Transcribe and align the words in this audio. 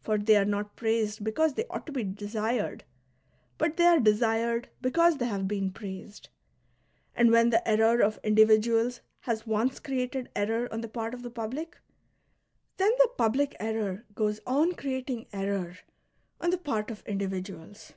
For 0.00 0.18
they 0.18 0.34
are 0.36 0.44
not 0.44 0.74
praised 0.74 1.22
because 1.22 1.54
they 1.54 1.64
ought 1.70 1.86
to 1.86 1.92
be 1.92 2.02
desired, 2.02 2.82
but 3.58 3.76
they 3.76 3.86
are 3.86 4.00
desired 4.00 4.68
because 4.80 5.18
they 5.18 5.26
have 5.26 5.46
been 5.46 5.70
praised; 5.70 6.30
and 7.14 7.30
when 7.30 7.50
the 7.50 7.62
error 7.68 8.02
of 8.02 8.18
individuals 8.24 9.02
has 9.20 9.46
once 9.46 9.78
ci 9.78 10.00
eated 10.02 10.30
error 10.34 10.66
on 10.72 10.80
the 10.80 10.88
part 10.88 11.14
of 11.14 11.22
the 11.22 11.30
public, 11.30 11.78
then 12.76 12.90
the 12.98 13.10
public 13.16 13.54
error 13.60 14.04
goes 14.16 14.40
on 14.48 14.72
creating 14.72 15.26
error 15.32 15.78
on 16.40 16.50
the 16.50 16.58
part 16.58 16.90
of 16.90 17.06
individuals. 17.06 17.92